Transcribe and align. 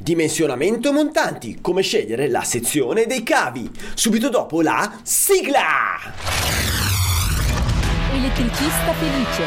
Dimensionamento 0.00 0.92
montanti, 0.92 1.58
come 1.60 1.82
scegliere 1.82 2.28
la 2.28 2.42
sezione 2.44 3.06
dei 3.06 3.24
cavi. 3.24 3.68
Subito 3.94 4.28
dopo 4.28 4.62
la 4.62 5.00
sigla! 5.02 5.96
Elettricista 8.12 8.92
felice. 8.92 9.42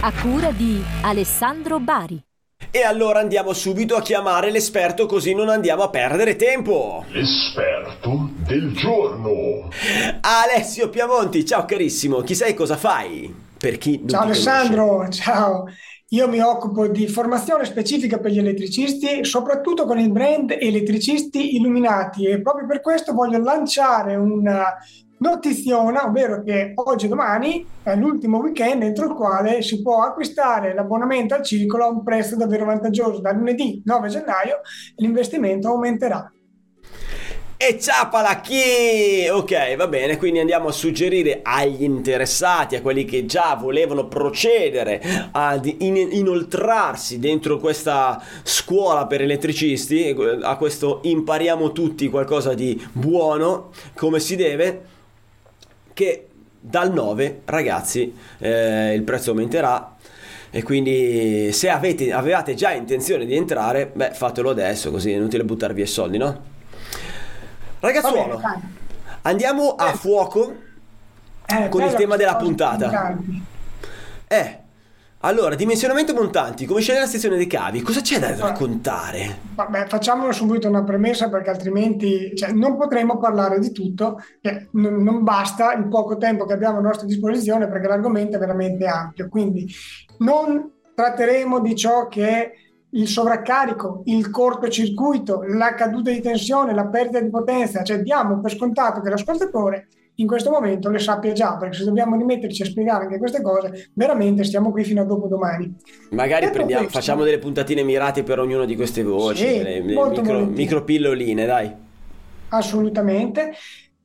A 0.00 0.12
cura 0.22 0.52
di 0.52 0.80
Alessandro 1.02 1.80
Bari. 1.80 2.22
E 2.70 2.82
allora 2.84 3.18
andiamo 3.18 3.52
subito 3.52 3.96
a 3.96 4.00
chiamare 4.02 4.52
l'esperto 4.52 5.06
così 5.06 5.34
non 5.34 5.48
andiamo 5.48 5.82
a 5.82 5.90
perdere 5.90 6.36
tempo. 6.36 7.04
L'esperto 7.08 8.30
del 8.46 8.72
giorno. 8.76 9.68
Alessio 10.20 10.88
Piamonti, 10.88 11.44
ciao 11.44 11.64
carissimo, 11.64 12.20
chi 12.20 12.36
sei 12.36 12.50
e 12.50 12.54
cosa 12.54 12.76
fai? 12.76 13.34
Per 13.58 13.78
chi 13.78 13.98
non 13.98 14.08
Ciao 14.08 14.22
Alessandro, 14.22 14.86
conosce. 14.86 15.22
ciao. 15.22 15.64
Io 16.10 16.28
mi 16.28 16.38
occupo 16.38 16.86
di 16.86 17.08
formazione 17.08 17.64
specifica 17.64 18.20
per 18.20 18.30
gli 18.30 18.38
elettricisti, 18.38 19.24
soprattutto 19.24 19.86
con 19.86 19.98
il 19.98 20.12
brand 20.12 20.52
Elettricisti 20.52 21.56
Illuminati 21.56 22.26
e 22.26 22.40
proprio 22.40 22.64
per 22.64 22.80
questo 22.80 23.12
voglio 23.12 23.38
lanciare 23.38 24.14
una 24.14 24.72
notiziona, 25.18 26.06
ovvero 26.06 26.44
che 26.44 26.74
oggi 26.76 27.06
e 27.06 27.08
domani 27.08 27.66
è 27.82 27.96
l'ultimo 27.96 28.38
weekend 28.38 28.84
entro 28.84 29.06
il 29.06 29.14
quale 29.14 29.62
si 29.62 29.82
può 29.82 30.02
acquistare 30.02 30.74
l'abbonamento 30.74 31.34
al 31.34 31.42
circolo 31.42 31.86
a 31.86 31.88
un 31.88 32.04
prezzo 32.04 32.36
davvero 32.36 32.66
vantaggioso. 32.66 33.20
Da 33.20 33.32
lunedì 33.32 33.82
9 33.84 34.08
gennaio 34.08 34.60
l'investimento 34.98 35.66
aumenterà. 35.66 36.30
E 37.58 37.78
ciapala 37.80 38.40
chi! 38.42 39.28
Ok, 39.30 39.76
va 39.76 39.86
bene, 39.86 40.18
quindi 40.18 40.40
andiamo 40.40 40.68
a 40.68 40.72
suggerire 40.72 41.40
agli 41.42 41.84
interessati, 41.84 42.76
a 42.76 42.82
quelli 42.82 43.06
che 43.06 43.24
già 43.24 43.56
volevano 43.58 44.08
procedere 44.08 45.00
ad 45.32 45.64
in- 45.64 45.96
inoltrarsi 45.96 47.18
dentro 47.18 47.56
questa 47.58 48.22
scuola 48.42 49.06
per 49.06 49.22
elettricisti, 49.22 50.14
a 50.42 50.56
questo 50.56 51.00
impariamo 51.04 51.72
tutti 51.72 52.10
qualcosa 52.10 52.52
di 52.52 52.78
buono, 52.92 53.70
come 53.94 54.20
si 54.20 54.36
deve, 54.36 54.84
che 55.94 56.26
dal 56.60 56.92
9, 56.92 57.40
ragazzi, 57.46 58.14
eh, 58.38 58.92
il 58.92 59.02
prezzo 59.02 59.30
aumenterà. 59.30 59.96
E 60.50 60.62
quindi 60.62 61.50
se 61.52 61.70
avete, 61.70 62.12
avevate 62.12 62.52
già 62.52 62.72
intenzione 62.72 63.24
di 63.24 63.34
entrare, 63.34 63.90
beh, 63.94 64.10
fatelo 64.12 64.50
adesso, 64.50 64.90
così 64.90 65.10
è 65.10 65.16
inutile 65.16 65.42
buttar 65.42 65.72
via 65.72 65.84
i 65.84 65.88
soldi, 65.88 66.18
no? 66.18 66.54
Ragazzuolo, 67.80 68.36
bene, 68.36 68.72
andiamo 69.22 69.74
a 69.74 69.92
fuoco 69.92 70.54
Eh, 71.46 71.68
con 71.68 71.82
il 71.82 71.94
tema 71.94 72.16
della 72.16 72.36
puntata. 72.36 73.16
Eh, 74.26 74.60
allora, 75.20 75.54
dimensionamento 75.54 76.12
montanti, 76.12 76.66
come 76.66 76.80
scegliere 76.80 77.04
la 77.04 77.10
sezione 77.10 77.36
dei 77.36 77.46
cavi? 77.46 77.82
Cosa 77.82 78.00
c'è 78.00 78.18
da 78.18 78.34
raccontare? 78.36 79.38
Vabbè, 79.54 79.86
facciamo 79.86 80.30
subito 80.32 80.68
una 80.68 80.82
premessa 80.84 81.28
perché 81.28 81.50
altrimenti 81.50 82.32
cioè, 82.36 82.52
non 82.52 82.76
potremo 82.76 83.18
parlare 83.18 83.58
di 83.58 83.72
tutto, 83.72 84.20
che 84.40 84.68
non, 84.72 85.02
non 85.02 85.22
basta 85.22 85.72
il 85.74 85.88
poco 85.88 86.16
tempo 86.16 86.44
che 86.44 86.52
abbiamo 86.52 86.78
a 86.78 86.82
nostra 86.82 87.06
disposizione 87.06 87.68
perché 87.68 87.86
l'argomento 87.88 88.36
è 88.36 88.40
veramente 88.40 88.86
ampio. 88.86 89.28
Quindi 89.28 89.66
non 90.18 90.70
tratteremo 90.94 91.60
di 91.60 91.76
ciò 91.76 92.08
che 92.08 92.28
è 92.28 92.52
il 92.96 93.08
sovraccarico, 93.08 94.02
il 94.06 94.30
cortocircuito, 94.30 95.42
la 95.42 95.74
caduta 95.74 96.10
di 96.10 96.20
tensione, 96.20 96.74
la 96.74 96.86
perdita 96.86 97.20
di 97.20 97.28
potenza, 97.28 97.82
cioè 97.82 98.00
diamo 98.00 98.40
per 98.40 98.52
scontato 98.52 99.00
che 99.00 99.10
l'ascoltatore 99.10 99.88
in 100.18 100.26
questo 100.26 100.50
momento 100.50 100.88
le 100.88 100.98
sappia 100.98 101.32
già, 101.32 101.58
perché 101.58 101.76
se 101.76 101.84
dobbiamo 101.84 102.16
rimetterci 102.16 102.62
a 102.62 102.64
spiegare 102.64 103.04
anche 103.04 103.18
queste 103.18 103.42
cose, 103.42 103.90
veramente 103.92 104.44
stiamo 104.44 104.70
qui 104.70 104.82
fino 104.82 105.02
a 105.02 105.04
dopodomani. 105.04 105.74
Magari 106.12 106.46
Detto 106.46 106.54
prendiamo, 106.54 106.82
questo- 106.84 106.98
facciamo 107.00 107.22
delle 107.22 107.38
puntatine 107.38 107.82
mirate 107.82 108.22
per 108.22 108.38
ognuna 108.38 108.64
di 108.64 108.76
queste 108.76 109.02
voci, 109.02 109.46
Sì, 109.46 109.58
delle 109.58 109.92
molto 109.92 110.22
micro, 110.22 110.44
micropilloline, 110.46 111.44
dai. 111.44 111.74
Assolutamente. 112.48 113.52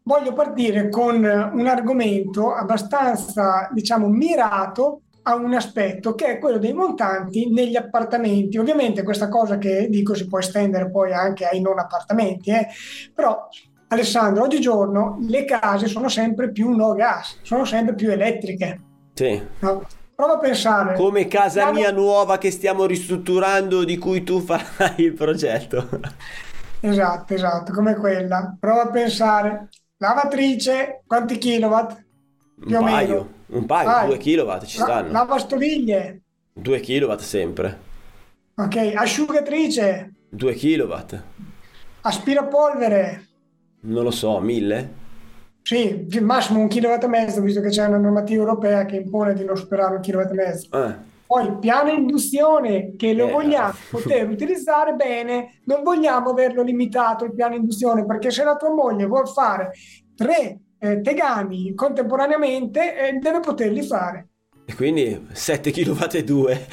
Voglio 0.04 0.34
partire 0.34 0.90
con 0.90 1.16
un 1.16 1.68
argomento 1.68 2.54
abbastanza, 2.54 3.70
diciamo, 3.72 4.08
mirato 4.10 5.02
a 5.24 5.36
un 5.36 5.54
aspetto 5.54 6.16
che 6.16 6.26
è 6.26 6.40
quello 6.40 6.58
dei 6.58 6.74
montanti 6.74 7.50
negli 7.52 7.76
appartamenti. 7.76 8.58
Ovviamente 8.58 9.04
questa 9.04 9.30
cosa 9.30 9.58
che 9.58 9.88
dico 9.90 10.14
si 10.14 10.28
può 10.28 10.40
estendere 10.40 10.90
poi 10.90 11.14
anche 11.14 11.46
ai 11.46 11.62
non 11.62 11.80
appartamenti, 11.80 12.50
eh. 12.52 12.68
però 13.14 13.48
Alessandro, 13.88 14.44
oggigiorno 14.44 15.18
le 15.28 15.44
case 15.44 15.88
sono 15.88 16.08
sempre 16.08 16.52
più 16.52 16.70
no 16.70 16.94
gas, 16.94 17.40
sono 17.42 17.66
sempre 17.66 17.94
più 17.94 18.10
elettriche. 18.10 18.80
Sì. 19.14 19.42
no? 19.60 19.84
Prova 20.16 20.34
a 20.36 20.40
pensare. 20.40 20.96
Come 20.96 21.28
casa 21.28 21.62
Siamo- 21.62 21.74
mia 21.74 21.92
nuova 21.92 22.38
che 22.38 22.52
stiamo 22.52 22.86
ristrutturando, 22.86 23.84
di 23.84 23.98
cui 23.98 24.24
tu 24.24 24.40
farai 24.42 25.04
il 25.04 25.14
progetto. 25.14 25.90
Esatto, 26.80 27.34
esatto, 27.34 27.74
come 27.74 27.96
quella. 27.96 28.56
Prova 28.60 28.84
a 28.84 28.90
pensare. 28.90 29.70
Lavatrice, 29.98 31.02
quanti 31.06 31.38
kilowatt? 31.38 32.06
Più 32.60 32.70
Un 32.70 32.76
o 32.76 32.86
paio, 32.86 33.08
meno. 33.08 33.30
Un 33.52 33.66
paio, 33.66 33.90
Vai. 33.90 34.08
2 34.08 34.18
kW 34.18 34.66
ci 34.66 34.78
La- 34.80 34.84
stanno. 34.86 35.12
lavastoviglie, 35.12 36.22
2 36.54 36.80
kW 36.80 37.18
sempre. 37.18 37.80
ok, 38.56 38.94
asciugatrice, 38.96 40.12
2 40.30 40.54
kW. 40.54 41.16
aspirapolvere, 42.02 43.28
Non 43.82 44.04
lo 44.04 44.12
so, 44.12 44.40
1000? 44.40 45.00
sì, 45.62 46.08
massimo 46.22 46.60
un 46.60 46.68
kilowatt 46.68 47.04
e 47.04 47.08
mezzo, 47.08 47.42
visto 47.42 47.62
che 47.62 47.70
c'è 47.70 47.86
una 47.86 47.98
normativa 47.98 48.42
europea 48.42 48.86
che 48.86 48.96
impone 48.98 49.34
di 49.34 49.44
non 49.46 49.56
superare 49.58 49.96
un 49.96 50.02
kilowatt 50.02 50.32
e 50.32 50.34
mezzo. 50.34 50.68
Eh. 50.72 51.10
Poi 51.26 51.58
piano 51.60 51.92
induzione, 51.92 52.96
che 52.98 53.14
lo 53.14 53.28
Eh. 53.28 53.32
vogliamo 53.32 53.74
poter 53.92 54.28
utilizzare 54.30 54.94
bene, 54.96 55.62
non 55.66 55.82
vogliamo 55.84 56.32
averlo 56.32 56.62
limitato 56.62 57.24
il 57.26 57.34
piano 57.34 57.56
induzione, 57.56 58.06
perché 58.06 58.32
se 58.32 58.44
la 58.44 58.56
tua 58.56 58.74
moglie 58.74 59.06
vuol 59.06 59.28
fare 59.30 59.72
tre 60.16 60.60
eh, 60.84 61.00
tegami 61.02 61.74
contemporaneamente, 61.76 63.08
eh, 63.10 63.14
deve 63.20 63.40
poterli 63.40 63.84
fare. 63.84 64.26
E 64.66 64.74
quindi 64.76 65.28
7 65.32 65.70
kW 65.72 66.04
e 66.14 66.24
2. 66.24 66.68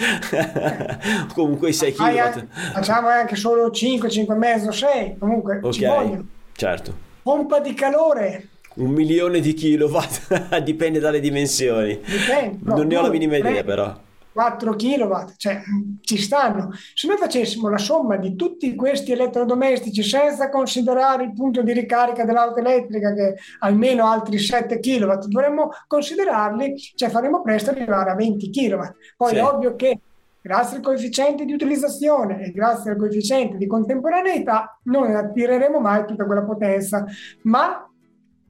Comunque 1.34 1.68
i 1.70 1.72
6 1.72 1.92
Fai 1.92 2.16
kW. 2.16 2.40
facciamo 2.72 3.08
anche 3.08 3.36
solo 3.36 3.70
5, 3.70 4.08
5 4.08 4.34
e 4.34 4.38
mezzo, 4.38 4.70
6, 4.72 5.16
comunque 5.18 5.60
ci 5.72 5.84
Ok, 5.84 5.90
vogliono. 5.94 6.26
certo. 6.52 7.06
Pompa 7.22 7.60
di 7.60 7.74
calore, 7.74 8.48
Un 8.76 8.90
milione 8.92 9.40
di 9.40 9.52
kilowatt 9.54 10.58
dipende 10.62 10.98
dalle 11.00 11.20
dimensioni. 11.20 11.98
dipende. 12.04 12.58
no, 12.62 12.76
Non 12.76 12.86
ne 12.86 12.96
ho 12.96 13.02
la 13.02 13.10
minima 13.10 13.36
idea 13.36 13.62
però. 13.64 13.98
4 14.38 14.76
kW, 14.76 15.14
cioè 15.36 15.60
ci 16.00 16.16
stanno. 16.16 16.70
Se 16.94 17.08
noi 17.08 17.16
facessimo 17.16 17.68
la 17.68 17.76
somma 17.76 18.16
di 18.16 18.36
tutti 18.36 18.72
questi 18.76 19.10
elettrodomestici 19.10 20.04
senza 20.04 20.48
considerare 20.48 21.24
il 21.24 21.32
punto 21.32 21.60
di 21.62 21.72
ricarica 21.72 22.24
dell'auto 22.24 22.60
elettrica 22.60 23.12
che 23.14 23.34
almeno 23.58 24.06
altri 24.06 24.38
7 24.38 24.78
kW, 24.78 25.26
dovremmo 25.26 25.70
considerarli, 25.88 26.76
cioè 26.94 27.08
faremo 27.08 27.42
presto 27.42 27.70
arrivare 27.70 28.10
a 28.10 28.14
20 28.14 28.48
kW. 28.50 28.80
Poi 29.16 29.30
Sì. 29.30 29.34
è 29.34 29.44
ovvio 29.44 29.74
che 29.74 29.98
grazie 30.40 30.76
al 30.76 30.84
coefficiente 30.84 31.44
di 31.44 31.52
utilizzazione 31.52 32.44
e 32.44 32.52
grazie 32.52 32.92
al 32.92 32.96
coefficiente 32.96 33.56
di 33.56 33.66
contemporaneità 33.66 34.78
non 34.84 35.16
attireremo 35.16 35.80
mai 35.80 36.06
tutta 36.06 36.24
quella 36.26 36.44
potenza, 36.44 37.04
ma 37.42 37.84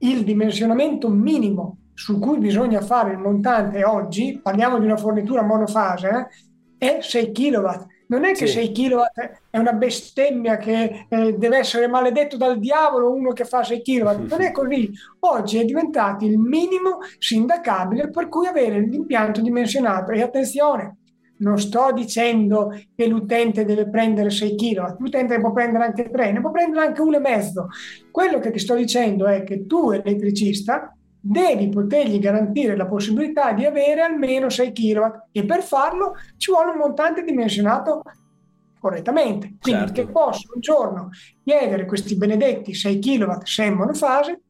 il 0.01 0.23
dimensionamento 0.23 1.09
minimo 1.09 1.77
su 1.99 2.17
cui 2.17 2.37
bisogna 2.37 2.79
fare 2.79 3.11
il 3.11 3.17
montante 3.17 3.83
oggi, 3.83 4.39
parliamo 4.41 4.79
di 4.79 4.85
una 4.85 4.95
fornitura 4.95 5.43
monofase, 5.43 6.27
eh, 6.77 6.95
è 6.97 7.01
6 7.01 7.31
kW. 7.33 7.67
Non 8.07 8.23
è 8.23 8.29
che 8.29 8.47
Sì. 8.47 8.53
6 8.53 8.71
kW 8.71 9.01
è 9.49 9.57
una 9.57 9.73
bestemmia 9.73 10.55
che 10.55 11.07
eh, 11.09 11.33
deve 11.33 11.57
essere 11.57 11.87
maledetto 11.89 12.37
dal 12.37 12.57
diavolo 12.57 13.11
uno 13.11 13.33
che 13.33 13.43
fa 13.43 13.65
6 13.65 13.81
kW. 13.81 14.27
Non 14.29 14.41
è 14.41 14.53
così. 14.53 14.89
Oggi 15.19 15.57
è 15.57 15.65
diventato 15.65 16.23
il 16.23 16.37
minimo 16.37 16.99
sindacabile 17.17 18.09
per 18.09 18.29
cui 18.29 18.47
avere 18.47 18.79
l'impianto 18.79 19.41
dimensionato. 19.41 20.13
E 20.13 20.21
attenzione, 20.21 20.95
non 21.39 21.59
sto 21.59 21.91
dicendo 21.93 22.71
che 22.95 23.07
l'utente 23.07 23.65
deve 23.65 23.89
prendere 23.89 24.29
6 24.29 24.55
kW, 24.55 24.95
l'utente 24.99 25.37
può 25.41 25.51
prendere 25.51 25.83
anche 25.83 26.09
3, 26.09 26.31
ne 26.31 26.39
può 26.39 26.49
prendere 26.51 26.85
anche 26.85 27.01
1,5. 27.01 27.65
Quello 28.09 28.39
che 28.39 28.51
ti 28.51 28.59
sto 28.59 28.75
dicendo 28.75 29.27
è 29.27 29.43
che 29.43 29.65
tu, 29.65 29.91
elettricista, 29.91 30.93
devi 31.21 31.69
potergli 31.69 32.19
garantire 32.19 32.75
la 32.75 32.85
possibilità 32.87 33.51
di 33.51 33.65
avere 33.65 34.01
almeno 34.01 34.49
6 34.49 34.71
kW 34.71 35.03
e 35.31 35.43
per 35.45 35.61
farlo 35.63 36.13
ci 36.37 36.51
vuole 36.51 36.71
un 36.71 36.77
montante 36.77 37.23
dimensionato 37.23 38.01
correttamente. 38.79 39.55
Quindi 39.59 39.87
Certo. 39.87 40.01
che 40.01 40.07
posso 40.07 40.51
un 40.53 40.61
giorno 40.61 41.09
chiedere 41.43 41.85
questi 41.85 42.15
benedetti 42.15 42.73
6 42.73 42.99
kW 42.99 43.31
se 43.43 43.69
monofase 43.69 44.41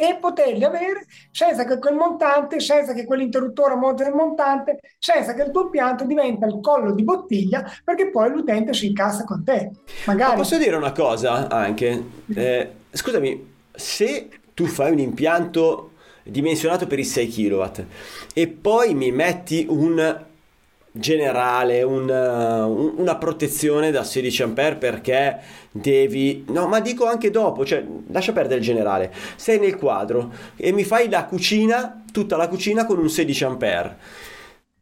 e 0.00 0.16
poterli 0.20 0.62
avere 0.62 1.06
senza 1.32 1.64
che 1.64 1.80
quel 1.80 1.96
montante, 1.96 2.60
senza 2.60 2.92
che 2.92 3.04
quell'interruttore 3.04 3.72
a 3.72 3.76
monte 3.76 4.04
del 4.04 4.14
montante, 4.14 4.78
senza 4.96 5.34
che 5.34 5.42
il 5.42 5.50
tuo 5.50 5.62
impianto 5.64 6.04
diventa 6.04 6.46
il 6.46 6.60
collo 6.62 6.92
di 6.92 7.02
bottiglia 7.02 7.68
perché 7.82 8.08
poi 8.10 8.30
l'utente 8.30 8.72
si 8.74 8.86
incassa 8.86 9.24
con 9.24 9.42
te. 9.42 9.72
Ma 10.06 10.12
Magari 10.12 10.36
posso 10.36 10.56
dire 10.56 10.76
una 10.76 10.92
cosa 10.92 11.48
anche? 11.48 12.04
Eh, 12.32 12.70
scusami, 12.92 13.54
se 13.72 14.28
tu 14.54 14.66
fai 14.66 14.92
un 14.92 15.00
impianto 15.00 15.87
dimensionato 16.28 16.86
per 16.86 16.98
i 16.98 17.04
6 17.04 17.28
kW 17.28 17.64
e 18.34 18.46
poi 18.48 18.94
mi 18.94 19.10
metti 19.10 19.66
un 19.68 20.26
generale, 20.90 21.82
un, 21.82 22.08
uh, 22.08 23.00
una 23.00 23.16
protezione 23.16 23.90
da 23.90 24.02
16 24.04 24.42
A 24.42 24.48
perché 24.48 25.38
devi... 25.70 26.44
No, 26.48 26.66
ma 26.66 26.80
dico 26.80 27.06
anche 27.06 27.30
dopo, 27.30 27.64
cioè 27.64 27.84
lascia 28.08 28.32
perdere 28.32 28.58
il 28.58 28.64
generale. 28.64 29.12
Sei 29.36 29.58
nel 29.58 29.76
quadro 29.76 30.32
e 30.56 30.72
mi 30.72 30.84
fai 30.84 31.08
la 31.08 31.24
cucina, 31.24 32.04
tutta 32.12 32.36
la 32.36 32.48
cucina 32.48 32.84
con 32.84 32.98
un 32.98 33.08
16 33.08 33.44
A 33.44 33.96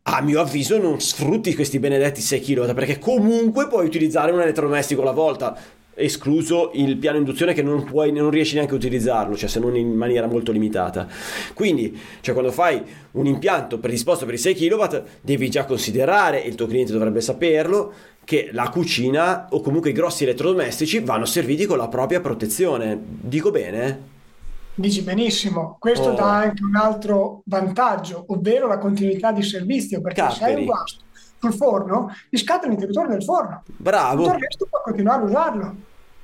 a 0.09 0.21
mio 0.21 0.41
avviso 0.41 0.79
non 0.79 1.01
sfrutti 1.01 1.53
questi 1.57 1.81
benedetti 1.81 2.21
6 2.21 2.41
kW 2.41 2.73
perché 2.75 3.01
comunque 3.01 3.67
puoi 3.67 3.87
utilizzare 3.87 4.31
un 4.31 4.41
elettrodomestico 4.41 5.03
alla 5.03 5.11
volta 5.11 5.57
escluso 5.97 6.71
il 6.75 6.97
piano 6.99 7.19
induzione 7.19 7.55
che 7.55 7.63
non, 7.63 7.85
puoi, 7.85 8.13
non 8.13 8.31
riesci 8.31 8.55
neanche 8.55 8.75
a 8.75 8.77
utilizzarlo, 8.77 9.37
cioè 9.37 9.49
se 9.49 9.59
non 9.59 9.77
in 9.77 9.95
maniera 9.95 10.27
molto 10.27 10.53
limitata. 10.53 11.09
Quindi, 11.55 11.99
cioè 12.21 12.35
quando 12.35 12.53
fai 12.53 12.83
un 13.13 13.27
impianto 13.27 13.79
predisposto 13.79 14.25
per 14.25 14.35
i 14.35 14.39
6 14.39 14.55
kW, 14.55 14.85
devi 15.23 15.49
già 15.51 15.65
considerare, 15.65 16.45
e 16.45 16.49
il 16.49 16.55
tuo 16.55 16.67
cliente 16.67 16.93
dovrebbe 16.93 17.21
saperlo, 17.21 17.93
che 18.25 18.51
la 18.53 18.69
cucina 18.69 19.49
o 19.51 19.61
comunque 19.61 19.91
i 19.91 19.93
grossi 19.93 20.25
elettrodomestici 20.25 21.01
vanno 21.01 21.25
serviti 21.25 21.65
con 21.65 21.79
la 21.79 21.89
propria 21.89 22.21
protezione. 22.21 22.99
Dico 23.03 23.51
bene? 23.51 24.15
Dici 24.75 25.01
benissimo, 25.03 25.77
questo 25.79 26.11
Oh. 26.11 26.15
dà 26.15 26.35
anche 26.37 26.63
un 26.63 26.75
altro 26.77 27.41
vantaggio, 27.47 28.25
ovvero 28.29 28.67
la 28.67 28.79
continuità 28.79 29.33
di 29.33 29.43
servizio, 29.43 30.03
perché 30.03 30.21
se 30.21 30.27
hai 30.27 30.29
Casperi. 30.39 30.61
un 30.61 30.67
guasto 30.67 31.05
sul 31.51 31.55
forno, 31.55 32.11
ti 32.29 32.37
scatta 32.37 32.67
l'interruttore 32.67 33.09
del 33.09 33.23
forno. 33.23 33.63
Tutto 33.65 33.83
Bravo, 33.83 34.25
il 34.25 34.39
resto 34.39 34.67
puoi 34.69 34.83
continuare 34.85 35.23
a 35.23 35.25
usarlo. 35.25 35.75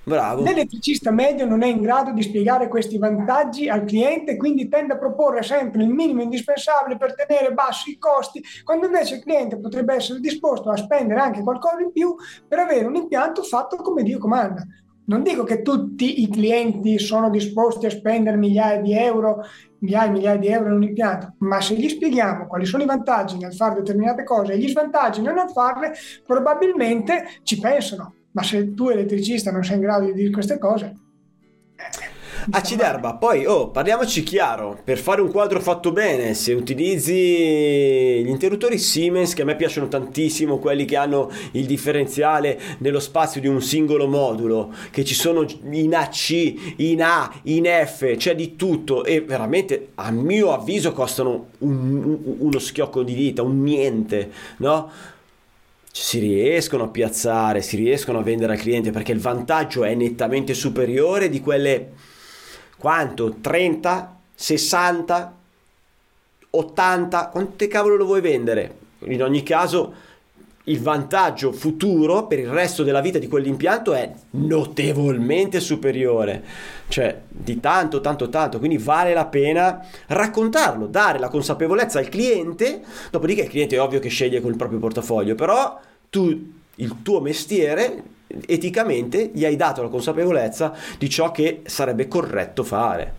bravo. 0.04 0.42
L'elettricista 0.42 1.10
medio 1.10 1.46
non 1.46 1.62
è 1.62 1.68
in 1.68 1.80
grado 1.80 2.12
di 2.12 2.22
spiegare 2.22 2.68
questi 2.68 2.98
vantaggi 2.98 3.68
al 3.68 3.84
cliente, 3.84 4.36
quindi 4.36 4.68
tende 4.68 4.94
a 4.94 4.98
proporre 4.98 5.42
sempre 5.42 5.82
il 5.82 5.90
minimo 5.90 6.22
indispensabile 6.22 6.96
per 6.96 7.14
tenere 7.14 7.52
bassi 7.52 7.90
i 7.92 7.98
costi, 7.98 8.42
quando 8.64 8.86
invece 8.86 9.16
il 9.16 9.22
cliente 9.22 9.58
potrebbe 9.58 9.94
essere 9.94 10.18
disposto 10.20 10.70
a 10.70 10.76
spendere 10.76 11.20
anche 11.20 11.42
qualcosa 11.42 11.80
in 11.80 11.92
più 11.92 12.14
per 12.46 12.58
avere 12.58 12.84
un 12.84 12.96
impianto 12.96 13.42
fatto 13.42 13.76
come 13.76 14.02
Dio 14.02 14.18
comanda. 14.18 14.64
Non 15.04 15.22
dico 15.24 15.42
che 15.42 15.62
tutti 15.62 16.22
i 16.22 16.28
clienti 16.28 16.98
sono 16.98 17.28
disposti 17.28 17.86
a 17.86 17.90
spendere 17.90 18.36
migliaia 18.36 18.80
di 18.80 18.96
euro, 18.96 19.42
migliaia 19.82 20.08
e 20.08 20.10
migliaia 20.10 20.38
di 20.38 20.48
euro 20.48 20.68
in 20.68 20.74
un 20.74 20.82
impianto, 20.82 21.34
ma 21.38 21.60
se 21.60 21.74
gli 21.74 21.88
spieghiamo 21.88 22.46
quali 22.46 22.64
sono 22.64 22.82
i 22.82 22.86
vantaggi 22.86 23.36
nel 23.36 23.54
fare 23.54 23.76
determinate 23.76 24.24
cose 24.24 24.52
e 24.52 24.58
gli 24.58 24.68
svantaggi 24.68 25.20
nel 25.20 25.34
non 25.34 25.48
farle, 25.48 25.92
probabilmente 26.26 27.40
ci 27.42 27.58
pensano. 27.58 28.14
Ma 28.32 28.42
se 28.42 28.72
tu 28.74 28.88
elettricista 28.88 29.50
non 29.50 29.62
sei 29.62 29.76
in 29.76 29.82
grado 29.82 30.06
di 30.06 30.14
dire 30.14 30.30
queste 30.30 30.58
cose... 30.58 30.94
eh, 31.76 32.11
Acciderba, 32.50 33.14
poi 33.14 33.46
oh, 33.46 33.68
parliamoci 33.68 34.22
chiaro, 34.22 34.78
per 34.82 34.98
fare 34.98 35.20
un 35.20 35.30
quadro 35.30 35.60
fatto 35.60 35.92
bene, 35.92 36.34
se 36.34 36.52
utilizzi 36.52 37.12
gli 37.14 38.28
interruttori 38.28 38.78
Siemens, 38.78 39.34
che 39.34 39.42
a 39.42 39.44
me 39.44 39.54
piacciono 39.54 39.86
tantissimo, 39.88 40.58
quelli 40.58 40.84
che 40.84 40.96
hanno 40.96 41.30
il 41.52 41.66
differenziale 41.66 42.58
nello 42.78 42.98
spazio 42.98 43.40
di 43.40 43.46
un 43.46 43.62
singolo 43.62 44.08
modulo, 44.08 44.74
che 44.90 45.04
ci 45.04 45.14
sono 45.14 45.46
in 45.70 45.94
AC, 45.94 46.74
in 46.78 47.02
A, 47.02 47.32
in 47.44 47.64
F, 47.64 48.16
c'è 48.16 48.34
di 48.34 48.56
tutto 48.56 49.04
e 49.04 49.20
veramente 49.20 49.90
a 49.94 50.10
mio 50.10 50.52
avviso 50.52 50.92
costano 50.92 51.48
un- 51.58 52.02
un- 52.04 52.34
uno 52.38 52.58
schiocco 52.58 53.02
di 53.04 53.14
dita, 53.14 53.42
un 53.42 53.62
niente, 53.62 54.30
no? 54.58 54.90
si 55.94 56.18
riescono 56.18 56.84
a 56.84 56.88
piazzare, 56.88 57.60
si 57.60 57.76
riescono 57.76 58.18
a 58.18 58.22
vendere 58.22 58.54
al 58.54 58.58
cliente 58.58 58.90
perché 58.90 59.12
il 59.12 59.20
vantaggio 59.20 59.84
è 59.84 59.94
nettamente 59.94 60.54
superiore 60.54 61.28
di 61.28 61.40
quelle 61.40 61.90
quanto? 62.82 63.36
30, 63.40 64.16
60, 64.34 65.36
80, 66.50 67.28
quante 67.28 67.68
cavolo 67.68 67.94
lo 67.94 68.06
vuoi 68.06 68.20
vendere? 68.20 68.76
In 69.04 69.22
ogni 69.22 69.44
caso 69.44 69.94
il 70.64 70.80
vantaggio 70.80 71.52
futuro 71.52 72.26
per 72.26 72.40
il 72.40 72.48
resto 72.48 72.82
della 72.82 73.00
vita 73.00 73.20
di 73.20 73.28
quell'impianto 73.28 73.94
è 73.94 74.12
notevolmente 74.30 75.60
superiore, 75.60 76.42
cioè 76.88 77.20
di 77.28 77.60
tanto, 77.60 78.00
tanto, 78.00 78.28
tanto, 78.28 78.58
quindi 78.58 78.78
vale 78.78 79.14
la 79.14 79.26
pena 79.26 79.86
raccontarlo, 80.08 80.86
dare 80.86 81.20
la 81.20 81.28
consapevolezza 81.28 82.00
al 82.00 82.08
cliente, 82.08 82.82
dopodiché 83.12 83.42
il 83.42 83.48
cliente 83.48 83.76
è 83.76 83.80
ovvio 83.80 84.00
che 84.00 84.08
sceglie 84.08 84.40
con 84.40 84.50
il 84.50 84.56
proprio 84.56 84.80
portafoglio, 84.80 85.36
però 85.36 85.80
tu, 86.10 86.52
il 86.74 86.96
tuo 87.02 87.20
mestiere, 87.20 88.02
eticamente 88.46 89.30
gli 89.32 89.44
hai 89.44 89.56
dato 89.56 89.82
la 89.82 89.88
consapevolezza 89.88 90.72
di 90.98 91.08
ciò 91.08 91.30
che 91.30 91.62
sarebbe 91.64 92.08
corretto 92.08 92.62
fare, 92.62 93.12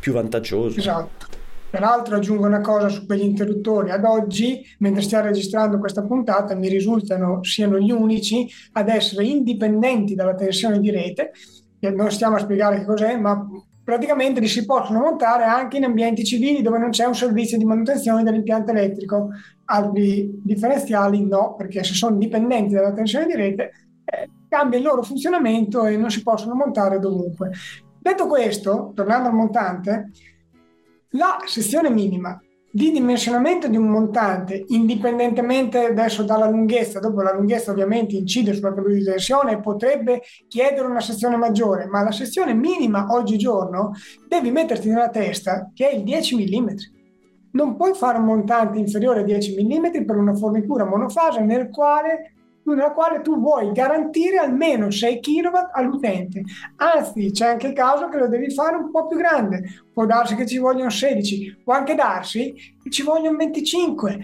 più 0.00 0.12
vantaggioso. 0.12 0.78
Esatto. 0.78 1.36
Peraltro 1.70 2.16
aggiungo 2.16 2.46
una 2.46 2.62
cosa 2.62 2.88
su 2.88 3.04
quegli 3.04 3.22
interruttori. 3.24 3.90
Ad 3.90 4.04
oggi, 4.04 4.64
mentre 4.78 5.02
stiamo 5.02 5.26
registrando 5.26 5.78
questa 5.78 6.02
puntata, 6.02 6.54
mi 6.54 6.68
risultano 6.68 7.44
siano 7.44 7.78
gli 7.78 7.90
unici 7.90 8.48
ad 8.72 8.88
essere 8.88 9.24
indipendenti 9.24 10.14
dalla 10.14 10.34
tensione 10.34 10.80
di 10.80 10.90
rete. 10.90 11.32
E 11.78 11.90
non 11.90 12.10
stiamo 12.10 12.36
a 12.36 12.38
spiegare 12.38 12.78
che 12.78 12.86
cos'è, 12.86 13.18
ma 13.18 13.46
praticamente 13.84 14.40
li 14.40 14.48
si 14.48 14.64
possono 14.64 15.00
montare 15.00 15.44
anche 15.44 15.76
in 15.76 15.84
ambienti 15.84 16.24
civili 16.24 16.62
dove 16.62 16.78
non 16.78 16.90
c'è 16.90 17.04
un 17.04 17.14
servizio 17.14 17.58
di 17.58 17.64
manutenzione 17.64 18.22
dell'impianto 18.22 18.70
elettrico. 18.70 19.28
Altri 19.66 20.40
differenziali 20.42 21.22
no, 21.26 21.54
perché 21.54 21.84
se 21.84 21.92
sono 21.92 22.16
dipendenti 22.16 22.72
dalla 22.74 22.92
tensione 22.92 23.26
di 23.26 23.34
rete, 23.34 23.62
eh, 23.64 23.87
cambia 24.48 24.78
il 24.78 24.84
loro 24.84 25.02
funzionamento 25.02 25.84
e 25.84 25.96
non 25.96 26.10
si 26.10 26.22
possono 26.22 26.54
montare 26.54 26.98
dovunque. 26.98 27.50
Detto 28.00 28.26
questo, 28.26 28.92
tornando 28.94 29.28
al 29.28 29.34
montante, 29.34 30.10
la 31.12 31.38
sezione 31.46 31.90
minima 31.90 32.40
di 32.70 32.90
dimensionamento 32.90 33.66
di 33.66 33.76
un 33.76 33.88
montante, 33.88 34.64
indipendentemente 34.68 35.86
adesso 35.86 36.22
dalla 36.22 36.48
lunghezza, 36.48 37.00
dopo 37.00 37.22
la 37.22 37.32
lunghezza 37.32 37.70
ovviamente 37.70 38.14
incide 38.14 38.52
sulla 38.52 38.72
probabilità 38.72 39.10
di 39.10 39.16
tensione 39.16 39.60
potrebbe 39.60 40.22
chiedere 40.46 40.86
una 40.86 41.00
sezione 41.00 41.36
maggiore, 41.36 41.86
ma 41.86 42.02
la 42.02 42.12
sezione 42.12 42.54
minima 42.54 43.06
oggigiorno 43.10 43.92
devi 44.28 44.50
metterti 44.50 44.88
nella 44.88 45.08
testa 45.08 45.70
che 45.74 45.88
è 45.88 45.94
il 45.94 46.04
10 46.04 46.36
mm. 46.36 46.68
Non 47.50 47.76
puoi 47.76 47.94
fare 47.94 48.18
un 48.18 48.24
montante 48.24 48.78
inferiore 48.78 49.20
a 49.20 49.24
10 49.24 49.64
mm 49.64 50.04
per 50.04 50.16
una 50.16 50.34
fornitura 50.34 50.84
monofase 50.84 51.40
nel 51.40 51.70
quale 51.70 52.34
nella 52.74 52.92
quale 52.92 53.20
tu 53.20 53.38
vuoi 53.38 53.72
garantire 53.72 54.38
almeno 54.38 54.90
6 54.90 55.20
kW 55.20 55.56
all'utente. 55.72 56.42
Anzi, 56.76 57.30
c'è 57.30 57.46
anche 57.46 57.68
il 57.68 57.72
caso 57.72 58.08
che 58.08 58.18
lo 58.18 58.28
devi 58.28 58.52
fare 58.52 58.76
un 58.76 58.90
po' 58.90 59.06
più 59.06 59.16
grande. 59.16 59.62
Può 59.92 60.06
darsi 60.06 60.34
che 60.34 60.46
ci 60.46 60.58
vogliono 60.58 60.90
16, 60.90 61.62
può 61.64 61.74
anche 61.74 61.94
darsi 61.94 62.54
che 62.82 62.90
ci 62.90 63.02
vogliono 63.02 63.36
25. 63.36 64.20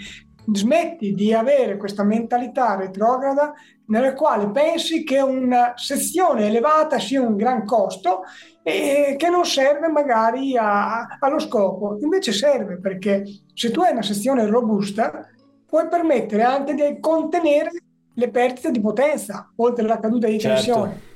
Smetti 0.53 1.15
di 1.15 1.33
avere 1.33 1.79
questa 1.79 2.05
mentalità 2.05 2.77
retrograda 2.77 3.55
nella 3.87 4.15
quale 4.15 4.51
pensi 4.51 5.05
che 5.05 5.21
una 5.21 5.73
sezione 5.77 6.47
elevata 6.47 6.99
sia 6.99 7.21
un 7.21 7.37
gran 7.37 7.65
costo 7.65 8.23
e 8.63 9.15
che 9.19 9.29
non 9.29 9.45
serve 9.45 9.89
magari 9.89 10.57
a- 10.57 11.17
allo 11.19 11.39
scopo. 11.39 11.99
Invece 12.01 12.33
serve 12.33 12.79
perché 12.79 13.25
se 13.53 13.71
tu 13.71 13.81
hai 13.81 13.93
una 13.93 14.03
sezione 14.03 14.47
robusta 14.47 15.29
puoi 15.67 15.89
permettere 15.89 16.43
anche 16.43 16.75
di 16.75 16.99
contenere 17.01 17.71
le 18.15 18.31
perdite 18.31 18.71
di 18.71 18.81
potenza, 18.81 19.53
oltre 19.57 19.85
alla 19.85 19.99
caduta 19.99 20.27
di 20.27 20.39
Certo. 20.39 20.55
tensione. 20.55 21.13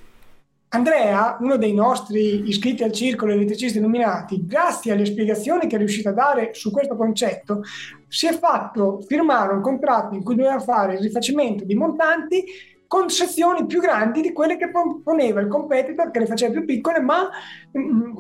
Andrea, 0.71 1.39
uno 1.41 1.57
dei 1.57 1.73
nostri 1.73 2.47
iscritti 2.47 2.83
al 2.83 2.93
circolo 2.93 3.33
elettricisti 3.33 3.79
illuminati, 3.79 4.45
grazie 4.45 4.93
alle 4.93 5.07
spiegazioni 5.07 5.67
che 5.67 5.77
è 5.77 5.79
riuscito 5.79 6.11
a 6.11 6.13
dare 6.13 6.53
su 6.53 6.71
questo 6.71 6.95
concetto, 6.95 7.63
si 8.07 8.27
è 8.27 8.33
fatto 8.37 9.01
firmare 9.07 9.55
un 9.55 9.63
contratto 9.63 10.15
in 10.15 10.23
cui 10.23 10.35
doveva 10.35 10.61
fare 10.61 10.95
il 10.95 11.01
rifacimento 11.01 11.65
di 11.65 11.75
montanti 11.75 12.45
con 12.87 13.09
sezioni 13.09 13.67
più 13.67 13.81
grandi 13.81 14.21
di 14.21 14.33
quelle 14.33 14.57
che 14.57 14.71
proponeva 14.71 15.41
il 15.41 15.49
competitor 15.49 16.11
che 16.11 16.19
le 16.21 16.27
faceva 16.27 16.53
più 16.53 16.65
piccole, 16.67 17.01
ma 17.01 17.31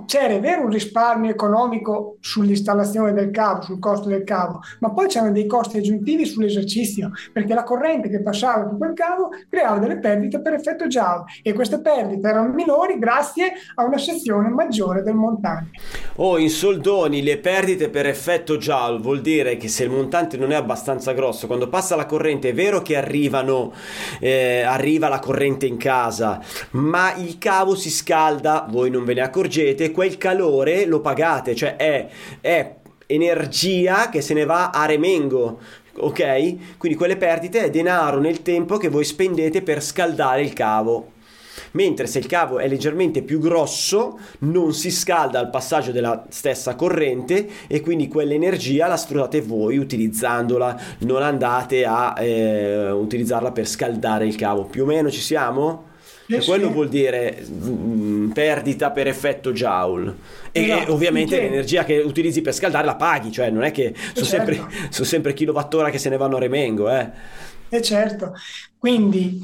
c'era 0.09 0.35
è 0.35 0.41
vero 0.41 0.63
un 0.63 0.71
risparmio 0.71 1.31
economico 1.31 2.17
sull'installazione 2.21 3.13
del 3.13 3.31
cavo, 3.31 3.63
sul 3.63 3.79
costo 3.79 4.09
del 4.09 4.25
cavo, 4.25 4.61
ma 4.81 4.91
poi 4.91 5.07
c'erano 5.07 5.33
dei 5.33 5.47
costi 5.47 5.79
aggiuntivi 5.79 6.25
sull'esercizio, 6.25 7.11
perché 7.33 7.53
la 7.53 7.63
corrente 7.63 8.09
che 8.09 8.23
passava 8.23 8.65
per 8.65 8.79
quel 8.79 8.95
cavo 8.95 9.29
creava 9.51 9.79
delle 9.79 9.99
perdite 9.99 10.41
per 10.41 10.55
effetto 10.55 10.87
Joule 10.87 11.25
e 11.43 11.53
queste 11.53 11.81
perdite 11.81 12.27
erano 12.27 12.53
minori 12.55 12.99
grazie 12.99 13.53
a 13.75 13.85
una 13.85 13.99
sezione 13.99 14.49
maggiore 14.49 15.03
del 15.03 15.15
montante. 15.15 15.79
O 16.17 16.39
in 16.39 16.51
soldoni 16.51 17.23
le 17.23 17.39
perdite 17.39 17.91
per 17.91 18.07
effetto 18.07 18.57
Joule 18.57 19.01
vuol 19.01 19.21
dire 19.21 19.57
che 19.57 19.69
se 19.69 19.85
il 19.85 19.91
montante 19.91 20.37
non 20.37 20.53
è 20.53 20.55
abbastanza 20.55 21.13
grosso, 21.13 21.47
quando 21.47 21.69
passa 21.69 21.97
la 21.97 22.07
corrente 22.07 22.49
è 22.49 22.55
vero 22.55 22.81
che 22.81 22.97
arrivano, 22.97 23.73
eh, 24.21 24.63
arriva 24.63 25.09
la 25.09 25.19
corrente 25.19 25.67
in 25.67 25.77
casa, 25.77 26.41
ma 26.71 27.15
il 27.17 27.37
cavo 27.39 27.75
si 27.75 27.91
scalda, 27.91 28.67
voi 28.71 28.91
non 28.91 29.05
ve 29.05 29.15
ne 29.15 29.21
accorgete, 29.21 29.48
quel 29.93 30.19
calore 30.19 30.85
lo 30.87 31.01
pagate, 31.01 31.55
cioè 31.55 31.77
è, 31.77 32.09
è 32.41 32.77
energia 33.07 34.09
che 34.09 34.21
se 34.21 34.35
ne 34.35 34.45
va 34.45 34.71
a 34.71 34.87
remengo. 34.87 35.59
Ok? 36.01 36.77
Quindi 36.77 36.97
quelle 36.97 37.17
perdite 37.17 37.65
è 37.65 37.71
denaro 37.71 38.21
nel 38.21 38.43
tempo 38.43 38.77
che 38.77 38.89
voi 38.89 39.05
spendete 39.05 39.63
per 39.63 39.83
scaldare 39.83 40.43
il 40.43 40.53
cavo. 40.53 41.17
mentre 41.73 42.07
se 42.07 42.19
il 42.19 42.27
cavo 42.27 42.59
è 42.59 42.69
leggermente 42.69 43.23
più 43.23 43.41
grosso 43.41 44.19
non 44.41 44.73
si 44.73 44.91
scalda 44.91 45.39
al 45.39 45.51
passaggio 45.51 45.93
della 45.93 46.25
stessa 46.29 46.75
corrente 46.75 47.49
e 47.67 47.81
quindi 47.81 48.09
quell'energia 48.09 48.87
la 48.87 48.97
sfruttate 48.97 49.41
voi 49.41 49.77
utilizzandola, 49.77 50.81
non 51.01 51.23
andate 51.23 51.85
a 51.85 52.15
eh, 52.19 52.91
utilizzarla 52.91 53.53
per 53.53 53.67
scaldare 53.67 54.27
il 54.27 54.37
cavo. 54.37 54.65
Più 54.65 54.85
o 54.85 54.87
meno 54.87 55.11
ci 55.11 55.21
siamo? 55.21 55.88
E 56.31 56.45
quello 56.45 56.71
vuol 56.71 56.89
dire 56.89 57.43
mh, 57.49 57.69
mm, 57.69 58.31
perdita 58.31 58.91
per 58.91 59.07
effetto 59.07 59.53
Joule. 59.53 60.15
E, 60.53 60.63
esatto, 60.63 60.93
ovviamente 60.93 61.37
sì. 61.37 61.41
l'energia 61.43 61.85
che 61.85 61.99
utilizzi 61.99 62.43
per 62.43 62.55
scaldare 62.55 62.85
la 62.85 62.97
paghi, 62.97 63.33
cioè 63.33 63.51
non 63.51 63.63
è 63.63 63.71
che 63.71 63.95
sono, 64.13 64.27
certo. 64.27 64.53
sempre, 64.53 64.77
sono 64.91 65.07
sempre 65.07 65.33
kilowattora 65.33 65.91
che 65.91 65.99
se 65.99 66.11
ne 66.11 66.17
vanno 66.17 66.37
a 66.37 66.41
remengo. 66.41 66.91
Eh. 66.91 67.11
E 67.71 67.83
certo, 67.83 68.35
quindi 68.77 69.41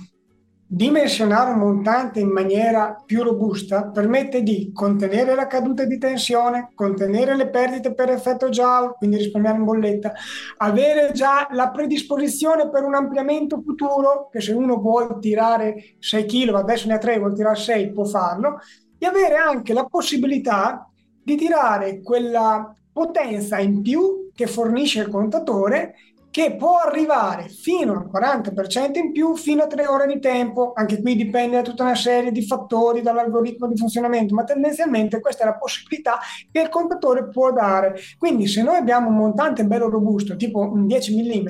Dimensionare 0.66 1.52
un 1.52 1.58
montante 1.58 2.20
in 2.20 2.30
maniera 2.30 3.00
più 3.04 3.22
robusta 3.22 3.90
permette 3.90 4.42
di 4.42 4.72
contenere 4.72 5.34
la 5.34 5.46
caduta 5.46 5.84
di 5.84 5.98
tensione, 5.98 6.70
contenere 6.74 7.36
le 7.36 7.50
perdite 7.50 7.92
per 7.92 8.08
effetto 8.08 8.48
Joule, 8.48 8.94
quindi 8.96 9.18
risparmiare 9.18 9.58
in 9.58 9.64
bolletta, 9.64 10.14
avere 10.56 11.12
già 11.12 11.46
la 11.52 11.70
predisposizione 11.70 12.70
per 12.70 12.82
un 12.82 12.94
ampliamento 12.94 13.60
futuro, 13.60 14.28
che 14.32 14.40
se 14.40 14.52
uno 14.52 14.80
vuole 14.80 15.18
tirare 15.20 15.96
6 15.98 16.24
kW, 16.24 16.56
adesso 16.56 16.88
ne 16.88 16.94
ha 16.94 16.98
3, 16.98 17.18
vuole 17.18 17.34
tirare 17.34 17.56
6, 17.56 17.92
può 17.92 18.04
farlo, 18.04 18.58
e 18.98 19.06
avere 19.06 19.36
anche 19.36 19.74
la 19.74 19.84
possibilità 19.84 20.88
di 21.22 21.36
tirare 21.36 22.00
quella 22.00 22.74
potenza 22.90 23.58
in 23.58 23.82
più 23.82 24.30
che 24.34 24.46
fornisce 24.46 25.00
il 25.00 25.08
contatore 25.08 25.94
che 26.34 26.56
può 26.56 26.78
arrivare 26.78 27.48
fino 27.48 27.92
al 27.92 28.10
40% 28.12 28.98
in 28.98 29.12
più 29.12 29.36
fino 29.36 29.62
a 29.62 29.66
tre 29.68 29.86
ore 29.86 30.08
di 30.08 30.18
tempo. 30.18 30.72
Anche 30.74 31.00
qui 31.00 31.14
dipende 31.14 31.58
da 31.58 31.62
tutta 31.62 31.84
una 31.84 31.94
serie 31.94 32.32
di 32.32 32.44
fattori, 32.44 33.02
dall'algoritmo 33.02 33.68
di 33.68 33.76
funzionamento, 33.76 34.34
ma 34.34 34.42
tendenzialmente 34.42 35.20
questa 35.20 35.44
è 35.44 35.46
la 35.46 35.54
possibilità 35.54 36.18
che 36.50 36.60
il 36.60 36.70
contatore 36.70 37.28
può 37.28 37.52
dare. 37.52 37.94
Quindi 38.18 38.48
se 38.48 38.64
noi 38.64 38.74
abbiamo 38.74 39.10
un 39.10 39.14
montante 39.14 39.64
bello 39.64 39.88
robusto, 39.88 40.34
tipo 40.34 40.58
un 40.58 40.88
10 40.88 41.14
mm, 41.14 41.46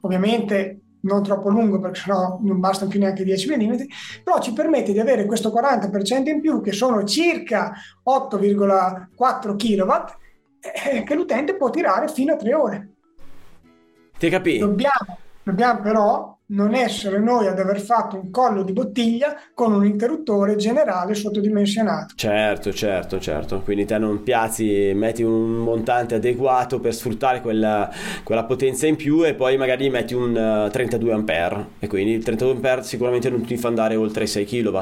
ovviamente 0.00 0.80
non 1.02 1.22
troppo 1.22 1.48
lungo 1.48 1.78
perché 1.78 2.00
sennò 2.00 2.40
non 2.42 2.58
bastano 2.58 2.90
più 2.90 2.98
neanche 2.98 3.22
10 3.22 3.54
mm, 3.54 3.74
però 4.24 4.40
ci 4.40 4.52
permette 4.52 4.90
di 4.90 4.98
avere 4.98 5.24
questo 5.24 5.50
40% 5.50 6.28
in 6.30 6.40
più 6.40 6.60
che 6.60 6.72
sono 6.72 7.04
circa 7.04 7.74
8,4 8.04 9.54
kW 9.54 9.92
eh, 10.90 11.04
che 11.04 11.14
l'utente 11.14 11.54
può 11.54 11.70
tirare 11.70 12.08
fino 12.08 12.32
a 12.32 12.36
3 12.36 12.54
ore. 12.54 12.90
Ti 14.18 14.28
capì? 14.30 14.58
Dobbiamo, 14.58 15.18
dobbiamo 15.42 15.80
però 15.80 16.36
non 16.48 16.74
essere 16.74 17.18
noi 17.18 17.48
ad 17.48 17.58
aver 17.58 17.80
fatto 17.80 18.16
un 18.16 18.30
collo 18.30 18.62
di 18.62 18.72
bottiglia 18.72 19.34
con 19.52 19.72
un 19.72 19.84
interruttore 19.84 20.54
generale 20.56 21.14
sottodimensionato. 21.14 22.14
Certo, 22.14 22.72
certo, 22.72 23.18
certo. 23.18 23.60
Quindi 23.60 23.84
te 23.84 23.98
non 23.98 24.22
piazzi, 24.22 24.92
metti 24.94 25.22
un 25.22 25.56
montante 25.56 26.14
adeguato 26.14 26.78
per 26.78 26.94
sfruttare 26.94 27.40
quella, 27.40 27.90
quella 28.22 28.44
potenza 28.44 28.86
in 28.86 28.96
più 28.96 29.26
e 29.26 29.34
poi 29.34 29.56
magari 29.56 29.90
metti 29.90 30.14
un 30.14 30.66
uh, 30.66 30.70
32 30.70 31.12
A 31.12 31.66
e 31.80 31.86
quindi 31.88 32.12
il 32.12 32.22
32 32.22 32.70
A 32.70 32.82
sicuramente 32.82 33.28
non 33.28 33.44
ti 33.44 33.56
fa 33.56 33.68
andare 33.68 33.96
oltre 33.96 34.24
i 34.24 34.28
6 34.28 34.44
kW. 34.44 34.80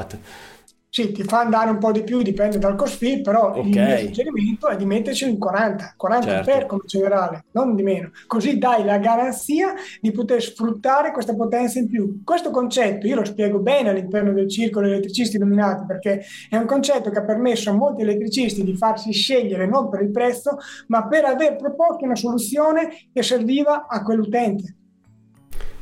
Sì, 0.95 1.11
ti 1.11 1.23
fa 1.23 1.41
andare 1.41 1.71
un 1.71 1.77
po' 1.77 1.91
di 1.91 2.05
più, 2.05 2.21
dipende 2.21 2.57
dal 2.57 2.75
cost 2.75 2.95
fee, 2.95 3.19
però 3.19 3.49
okay. 3.49 3.69
il 3.69 3.81
mio 3.81 3.97
suggerimento 3.97 4.69
è 4.69 4.77
di 4.77 4.85
metterci 4.85 5.29
in 5.29 5.37
40, 5.37 5.95
40 5.97 6.25
certo. 6.25 6.49
per 6.49 6.65
come 6.67 6.83
generale, 6.85 7.43
non 7.51 7.75
di 7.75 7.83
meno. 7.83 8.11
Così 8.27 8.57
dai 8.57 8.85
la 8.85 8.97
garanzia 8.97 9.73
di 9.99 10.11
poter 10.13 10.41
sfruttare 10.41 11.11
questa 11.11 11.35
potenza 11.35 11.79
in 11.79 11.89
più. 11.89 12.23
Questo 12.23 12.49
concetto 12.49 13.07
io 13.07 13.15
lo 13.17 13.25
spiego 13.25 13.59
bene 13.59 13.89
all'interno 13.89 14.31
del 14.31 14.49
circolo 14.49 14.87
elettricisti 14.87 15.35
illuminati 15.35 15.83
perché 15.85 16.23
è 16.49 16.55
un 16.55 16.65
concetto 16.65 17.09
che 17.09 17.19
ha 17.19 17.25
permesso 17.25 17.71
a 17.71 17.73
molti 17.73 18.03
elettricisti 18.03 18.63
di 18.63 18.77
farsi 18.77 19.11
scegliere 19.11 19.67
non 19.67 19.89
per 19.89 20.01
il 20.01 20.11
prezzo, 20.11 20.59
ma 20.87 21.09
per 21.09 21.25
aver 21.25 21.57
proposto 21.57 22.05
una 22.05 22.15
soluzione 22.15 23.09
che 23.11 23.21
serviva 23.21 23.87
a 23.89 24.01
quell'utente. 24.01 24.77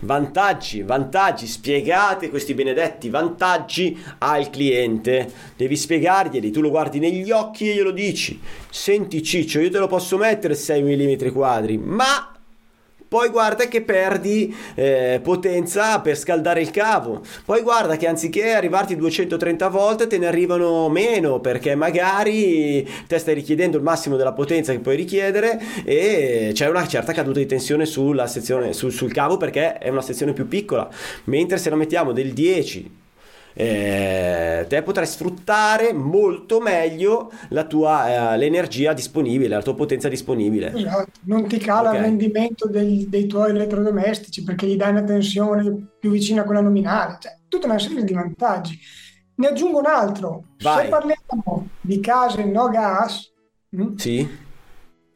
Vantaggi, 0.03 0.81
vantaggi, 0.81 1.47
spiegate 1.47 2.29
questi 2.29 2.53
benedetti 2.53 3.09
vantaggi 3.09 3.97
al 4.17 4.49
cliente. 4.49 5.31
Devi 5.55 5.77
spiegarglieli, 5.77 6.51
tu 6.51 6.59
lo 6.59 6.69
guardi 6.69 6.99
negli 6.99 7.31
occhi 7.31 7.69
e 7.69 7.75
glielo 7.75 7.91
dici. 7.91 8.39
Senti 8.69 9.23
Ciccio, 9.23 9.61
io 9.61 9.71
te 9.71 9.79
lo 9.79 9.87
posso 9.87 10.17
mettere 10.17 10.55
6 10.55 10.81
mm 10.83 11.31
quadri, 11.31 11.77
ma 11.77 12.32
poi 13.13 13.29
guarda 13.29 13.67
che 13.67 13.83
perdi 13.83 14.51
eh, 14.73 15.19
potenza 15.21 15.99
per 15.99 16.17
scaldare 16.17 16.61
il 16.61 16.71
cavo, 16.71 17.21
poi 17.45 17.61
guarda 17.61 17.95
che 17.95 18.07
anziché 18.07 18.53
arrivarti 18.53 18.95
230 18.95 19.67
volte 19.67 20.07
te 20.07 20.17
ne 20.17 20.25
arrivano 20.25 20.89
meno 20.89 21.39
perché 21.39 21.75
magari 21.75 22.83
te 23.05 23.19
stai 23.19 23.35
richiedendo 23.35 23.77
il 23.77 23.83
massimo 23.83 24.15
della 24.15 24.33
potenza 24.33 24.71
che 24.71 24.79
puoi 24.79 24.95
richiedere 24.95 25.61
e 25.85 26.49
c'è 26.53 26.67
una 26.67 26.87
certa 26.87 27.13
caduta 27.13 27.37
di 27.37 27.45
tensione 27.45 27.85
sulla 27.85 28.25
sezione, 28.25 28.73
sul, 28.73 28.91
sul 28.91 29.13
cavo 29.13 29.37
perché 29.37 29.77
è 29.77 29.89
una 29.89 30.01
sezione 30.01 30.33
più 30.33 30.47
piccola, 30.47 30.89
mentre 31.25 31.59
se 31.59 31.69
la 31.69 31.75
mettiamo 31.75 32.13
del 32.13 32.33
10 32.33 33.01
eh, 33.53 34.65
te 34.67 34.81
potrai 34.81 35.05
sfruttare 35.05 35.93
molto 35.93 36.59
meglio 36.59 37.31
la 37.49 37.65
tua, 37.65 38.33
eh, 38.33 38.37
l'energia 38.37 38.93
disponibile, 38.93 39.49
la 39.55 39.61
tua 39.61 39.75
potenza 39.75 40.09
disponibile. 40.09 40.73
Non 41.25 41.47
ti 41.47 41.57
cala 41.57 41.89
okay. 41.89 41.99
il 41.99 42.05
rendimento 42.05 42.67
dei, 42.67 43.07
dei, 43.07 43.27
tuoi 43.27 43.51
elettrodomestici 43.51 44.43
perché 44.43 44.65
gli 44.65 44.75
dai 44.75 44.91
una 44.91 45.03
tensione 45.03 45.93
più 45.99 46.09
vicina 46.09 46.41
a 46.41 46.45
quella 46.45 46.61
nominale, 46.61 47.17
cioè, 47.19 47.37
tutta 47.47 47.67
una 47.67 47.79
serie 47.79 48.03
di 48.03 48.13
vantaggi. 48.13 48.79
Ne 49.35 49.47
aggiungo 49.47 49.79
un 49.79 49.85
altro. 49.85 50.43
Vai. 50.59 50.83
Se 50.83 50.89
parliamo 50.89 51.69
di 51.81 51.99
case 51.99 52.43
no 52.45 52.69
gas, 52.69 53.31
hm, 53.69 53.95
sì. 53.95 54.27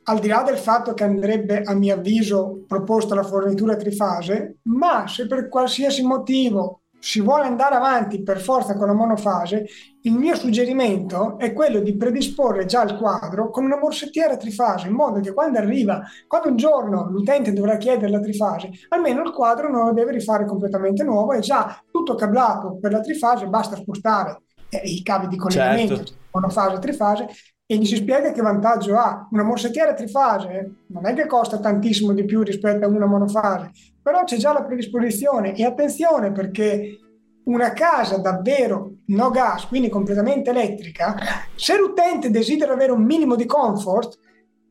al 0.04 0.20
di 0.20 0.28
là 0.28 0.44
del 0.44 0.58
fatto 0.58 0.94
che 0.94 1.04
andrebbe, 1.04 1.62
a 1.62 1.74
mio 1.74 1.96
avviso, 1.96 2.64
proposta 2.68 3.16
la 3.16 3.24
fornitura 3.24 3.76
trifase, 3.76 4.58
ma 4.64 5.08
se 5.08 5.28
per 5.28 5.50
qualsiasi 5.50 6.04
motivo 6.04 6.82
si 7.00 7.22
vuole 7.22 7.46
andare 7.46 7.76
avanti 7.76 8.24
per 8.24 8.40
forza 8.40 8.76
con 8.76 8.88
la 8.88 8.94
monofase, 8.94 9.66
il 10.02 10.14
mio 10.14 10.36
suggerimento 10.36 11.38
è 11.38 11.54
quello 11.54 11.80
di 11.80 11.96
predisporre 11.96 12.66
già 12.66 12.84
il 12.84 12.96
quadro 12.96 13.50
con 13.50 13.66
una 13.66 13.78
morsettiera 13.78 14.38
trifase, 14.38 14.88
in 14.88 14.94
modo 14.94 15.20
che 15.20 15.34
quando 15.34 15.58
arriva, 15.58 16.02
quando 16.28 16.50
un 16.50 16.56
giorno 16.56 17.10
l'utente 17.10 17.54
dovrà 17.54 17.78
chiedere 17.78 18.10
la 18.10 18.20
trifase, 18.20 18.70
almeno 18.90 19.22
il 19.22 19.32
quadro 19.32 19.70
non 19.70 19.86
lo 19.86 19.94
deve 19.94 20.12
rifare 20.12 20.46
completamente 20.46 21.04
nuovo, 21.04 21.34
è 21.34 21.40
già 21.40 21.82
tutto 21.92 22.16
cablato 22.16 22.78
per 22.80 22.92
la 22.92 23.02
trifase, 23.02 23.48
basta 23.48 23.76
spostare 23.76 24.42
eh, 24.70 24.82
i 24.84 25.04
cavi 25.04 25.28
di 25.28 25.38
collegamento, 25.38 25.96
certo. 25.96 26.14
monofase, 26.32 26.80
trifase, 26.80 27.28
e 27.70 27.76
gli 27.76 27.86
si 27.86 27.98
spiega 27.98 28.32
che 28.32 28.42
vantaggio 28.42 28.98
ha. 28.98 29.28
Una 29.30 29.44
morsettiera 29.44 29.94
trifase 29.94 30.72
non 30.88 31.06
è 31.06 31.14
che 31.14 31.28
costa 31.28 31.60
tantissimo 31.60 32.14
di 32.14 32.24
più 32.24 32.42
rispetto 32.42 32.86
a 32.86 32.88
una 32.88 33.06
monofase, 33.06 33.72
però 34.02 34.24
c'è 34.24 34.38
già 34.38 34.54
la 34.54 34.64
predisposizione 34.64 35.54
e 35.54 35.66
attenzione 35.66 36.32
perché 36.32 36.98
una 37.44 37.74
casa 37.74 38.18
davvero 38.18 38.94
no 39.08 39.30
gas, 39.30 39.68
quindi 39.68 39.90
completamente 39.90 40.50
elettrica, 40.50 41.16
se 41.56 41.78
l'utente 41.78 42.32
desidera 42.32 42.74
avere 42.74 42.94
un 42.94 43.04
minimo 43.04 43.36
di 43.36 43.46
comfort, 43.46 44.18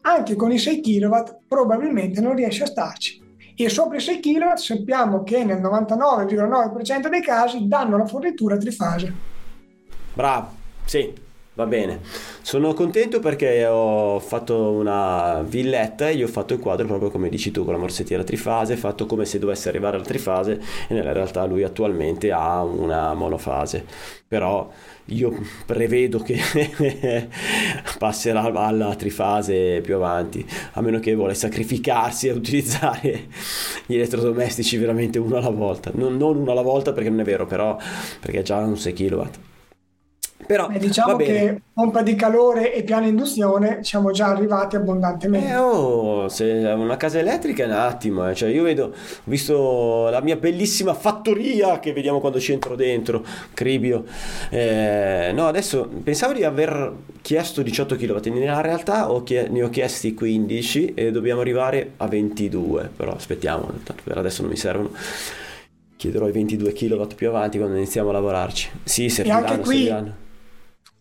anche 0.03 0.35
con 0.35 0.51
i 0.51 0.59
6 0.59 0.81
kW 0.81 1.17
probabilmente 1.47 2.21
non 2.21 2.35
riesce 2.35 2.63
a 2.63 2.67
starci. 2.67 3.25
E 3.59 3.69
sopra 3.69 3.97
i 3.97 4.01
6 4.01 4.21
kW 4.21 4.55
sappiamo 4.57 5.23
che 5.23 5.45
nel 5.45 5.61
99,9% 5.61 7.09
dei 7.09 7.23
casi 7.23 7.67
danno 7.67 7.97
la 7.97 8.07
fornitura 8.07 8.57
trifase. 8.57 9.13
Bravo, 10.13 10.49
sì, 10.85 11.13
Va 11.57 11.65
bene, 11.65 12.01
sono 12.43 12.75
contento 12.75 13.19
perché 13.19 13.65
ho 13.65 14.19
fatto 14.21 14.73
una 14.73 15.41
villetta 15.41 16.11
e 16.11 16.17
gli 16.17 16.23
ho 16.23 16.27
fatto 16.29 16.53
il 16.53 16.61
quadro 16.61 16.87
proprio 16.87 17.11
come 17.11 17.31
dici 17.31 17.51
tu 17.51 17.65
con 17.65 17.73
la 17.73 17.79
morsettiera 17.79 18.23
trifase, 18.25 18.77
fatto 18.77 19.07
come 19.07 19.25
se 19.25 19.39
dovesse 19.39 19.71
arrivare 19.71 19.97
alla 19.97 20.05
trifase 20.05 20.61
e 20.87 20.93
nella 20.93 21.15
realtà 21.15 21.47
lui 21.47 21.63
attualmente 21.63 22.31
ha 22.31 22.63
una 22.63 23.15
monofase. 23.15 23.87
Però 24.29 24.71
io 25.07 25.33
prevedo 25.65 26.19
che 26.19 26.39
passerà 27.99 28.43
alla 28.43 28.95
trifase 28.95 29.81
più 29.81 29.95
avanti, 29.95 30.47
a 30.73 30.83
meno 30.83 31.01
che 31.01 31.15
vuole 31.15 31.33
sacrificarsi 31.33 32.29
e 32.29 32.33
utilizzare 32.33 33.29
gli 33.87 33.95
elettrodomestici 33.95 34.77
veramente 34.77 35.19
uno 35.19 35.37
alla 35.37 35.49
volta. 35.49 35.91
Non, 35.95 36.19
non 36.19 36.37
uno 36.37 36.51
alla 36.51 36.61
volta 36.61 36.93
perché 36.93 37.09
non 37.09 37.21
è 37.21 37.25
vero, 37.25 37.47
però 37.47 37.79
perché 38.21 38.43
già 38.43 38.59
un 38.59 38.77
6 38.77 38.93
kW. 38.93 39.25
Però, 40.47 40.69
eh, 40.71 40.79
diciamo 40.79 41.17
che 41.17 41.61
pompa 41.73 42.03
di 42.03 42.15
calore 42.15 42.73
e 42.73 42.83
piano 42.85 43.07
induzione 43.07 43.83
siamo 43.83 44.11
già 44.13 44.29
arrivati 44.29 44.77
abbondantemente. 44.77 45.49
Eh, 45.49 45.57
oh, 45.57 46.29
se 46.29 46.45
una 46.45 46.97
casa 46.97 47.19
elettrica 47.19 47.65
è 47.65 47.67
un 47.67 47.73
attimo, 47.73 48.29
eh. 48.29 48.35
cioè 48.35 48.49
io 48.49 48.63
vedo, 48.63 48.85
ho 48.85 48.93
visto 49.25 50.09
la 50.09 50.21
mia 50.21 50.37
bellissima 50.37 50.95
fattoria 50.95 51.81
che 51.81 51.93
vediamo 51.93 52.21
quando 52.21 52.39
ci 52.39 52.53
entro 52.53 52.77
dentro, 52.77 53.25
Cribio. 53.53 54.05
Eh, 54.51 55.33
no, 55.35 55.47
adesso 55.49 55.89
pensavo 56.03 56.33
di 56.33 56.45
aver 56.45 56.93
chiesto 57.23 57.63
18 57.63 57.97
kW, 57.97 58.31
nella 58.31 58.61
realtà 58.61 59.11
ho 59.11 59.23
chie- 59.23 59.49
ne 59.49 59.63
ho 59.63 59.69
chiesti 59.69 60.15
15 60.15 60.95
e 60.95 61.11
dobbiamo 61.11 61.41
arrivare 61.41 61.93
a 61.97 62.07
22, 62.07 62.91
però 62.97 63.13
aspettiamo, 63.13 63.69
per 64.05 64.19
adesso 64.19 64.43
non 64.43 64.51
mi 64.51 64.57
servono 64.57 64.91
Chiederò 65.97 66.29
i 66.29 66.33
22 66.33 66.73
kW 66.73 67.07
più 67.15 67.29
avanti 67.29 67.57
quando 67.57 67.77
iniziamo 67.77 68.11
a 68.11 68.13
lavorarci. 68.13 68.69
Sì, 68.85 69.07
E 69.07 69.09
serviranno, 69.09 69.47
anche 69.47 69.61
qui 69.61 69.77
serviranno. 69.77 70.15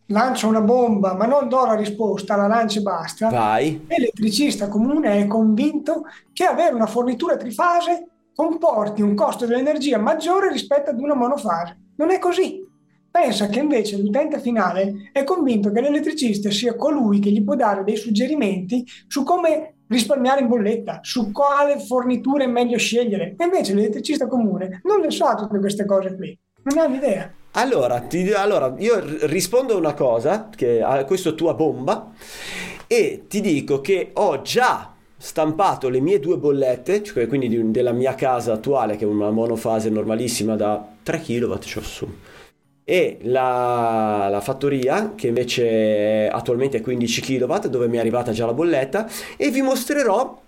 Lancio 0.07 0.47
una 0.47 0.61
bomba, 0.61 1.13
ma 1.15 1.25
non 1.25 1.47
do 1.47 1.65
la 1.65 1.75
risposta, 1.75 2.35
la 2.35 2.47
lancio 2.47 2.79
e 2.79 2.81
basta. 2.81 3.29
Vai. 3.29 3.85
L'elettricista 3.87 4.67
comune 4.67 5.19
è 5.19 5.27
convinto 5.27 6.03
che 6.33 6.43
avere 6.43 6.75
una 6.75 6.87
fornitura 6.87 7.37
trifase 7.37 8.09
comporti 8.35 9.01
un 9.01 9.15
costo 9.15 9.45
dell'energia 9.45 9.97
maggiore 9.97 10.51
rispetto 10.51 10.89
ad 10.89 10.99
una 10.99 11.15
monofase. 11.15 11.77
Non 11.95 12.11
è 12.11 12.19
così. 12.19 12.63
Pensa 13.09 13.47
che 13.47 13.59
invece 13.59 13.97
l'utente 13.97 14.39
finale 14.41 15.09
è 15.13 15.23
convinto 15.23 15.71
che 15.71 15.79
l'elettricista 15.79 16.51
sia 16.51 16.75
colui 16.75 17.19
che 17.19 17.31
gli 17.31 17.41
può 17.45 17.55
dare 17.55 17.85
dei 17.85 17.95
suggerimenti 17.95 18.85
su 19.07 19.23
come 19.23 19.75
risparmiare 19.87 20.41
in 20.41 20.47
bolletta, 20.47 20.99
su 21.01 21.31
quale 21.31 21.79
fornitura 21.79 22.43
è 22.43 22.47
meglio 22.47 22.77
scegliere. 22.77 23.35
E 23.37 23.43
invece 23.45 23.73
l'elettricista 23.73 24.27
comune 24.27 24.81
non 24.83 24.99
le 24.99 25.11
sa 25.11 25.35
tutte 25.35 25.59
queste 25.59 25.85
cose 25.85 26.13
qui, 26.13 26.37
non 26.65 26.77
ha 26.77 26.85
un'idea. 26.85 27.31
Allora, 27.51 27.99
ti- 28.01 28.31
allora, 28.31 28.73
io 28.79 29.01
rispondo 29.27 29.73
a 29.75 29.77
una 29.77 29.93
cosa, 29.93 30.49
che 30.53 30.81
a 30.81 31.05
questa 31.05 31.31
tua 31.31 31.53
bomba, 31.53 32.11
e 32.87 33.23
ti 33.27 33.39
dico 33.41 33.81
che 33.81 34.09
ho 34.13 34.41
già 34.41 34.93
stampato 35.17 35.87
le 35.89 36.01
mie 36.01 36.19
due 36.19 36.37
bollette, 36.37 37.01
cioè 37.01 37.27
quindi 37.27 37.47
di- 37.47 37.71
della 37.71 37.93
mia 37.93 38.13
casa 38.15 38.53
attuale, 38.53 38.97
che 38.97 39.05
è 39.05 39.07
una 39.07 39.29
monofase 39.31 39.89
normalissima 39.89 40.55
da 40.55 40.85
3 41.01 41.21
kW, 41.21 41.53
c'ho 41.59 41.81
su, 41.81 42.07
e 42.83 43.19
la, 43.21 44.27
la 44.29 44.41
fattoria, 44.41 45.13
che 45.15 45.27
invece 45.27 46.27
attualmente 46.27 46.77
è 46.77 46.81
15 46.81 47.21
kW, 47.21 47.67
dove 47.67 47.87
mi 47.87 47.97
è 47.97 47.99
arrivata 47.99 48.31
già 48.33 48.45
la 48.45 48.53
bolletta, 48.53 49.07
e 49.37 49.49
vi 49.49 49.61
mostrerò. 49.61 50.43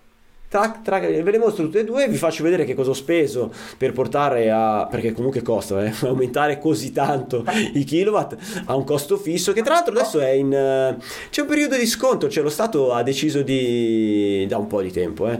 Tra, 0.57 0.79
tra- 0.81 0.99
ve 0.99 1.31
le 1.31 1.37
mostro 1.37 1.65
tutte 1.65 1.81
e 1.81 1.83
due 1.83 2.05
e 2.05 2.07
vi 2.07 2.17
faccio 2.17 2.41
vedere 2.41 2.65
che 2.65 2.73
cosa 2.73 2.89
ho 2.89 2.95
speso 2.95 3.51
per 3.77 3.91
portare 3.91 4.49
a 4.49 4.87
perché 4.89 5.13
comunque 5.13 5.43
costa 5.43 5.83
eh, 5.83 5.93
aumentare 6.07 6.57
così 6.57 6.91
tanto 6.91 7.45
i 7.73 7.83
kilowatt 7.83 8.35
a 8.65 8.75
un 8.75 8.83
costo 8.83 9.17
fisso 9.17 9.53
che 9.53 9.61
tra 9.61 9.75
l'altro 9.75 9.93
adesso 9.93 10.19
è 10.19 10.31
in 10.31 10.51
eh, 10.51 10.97
c'è 11.29 11.41
un 11.41 11.47
periodo 11.47 11.77
di 11.77 11.85
sconto 11.85 12.27
cioè 12.27 12.41
lo 12.41 12.49
Stato 12.49 12.91
ha 12.91 13.03
deciso 13.03 13.43
di 13.43 14.47
da 14.47 14.57
un 14.57 14.65
po' 14.65 14.81
di 14.81 14.91
tempo 14.91 15.29
eh, 15.29 15.39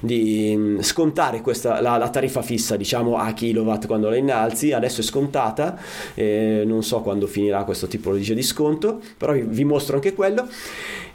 di 0.00 0.54
mm, 0.56 0.80
scontare 0.80 1.40
questa, 1.40 1.80
la, 1.80 1.96
la 1.96 2.08
tariffa 2.08 2.42
fissa 2.42 2.76
diciamo 2.76 3.16
a 3.16 3.32
kilowatt 3.32 3.86
quando 3.86 4.08
la 4.08 4.16
innalzi. 4.16 4.72
Adesso 4.72 5.00
è 5.00 5.04
scontata 5.04 5.78
eh, 6.14 6.62
non 6.66 6.82
so 6.82 7.00
quando 7.00 7.26
finirà 7.26 7.64
questo 7.64 7.86
tipologia 7.86 8.34
di 8.34 8.42
sconto 8.42 9.00
però 9.16 9.32
vi, 9.32 9.42
vi 9.42 9.64
mostro 9.64 9.96
anche 9.96 10.14
quello. 10.14 10.46